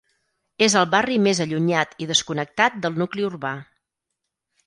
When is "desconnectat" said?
2.13-2.81